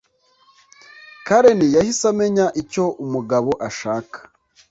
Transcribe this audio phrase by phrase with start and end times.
[1.25, 4.17] Karen yahise amenya icyo umugabo ashaka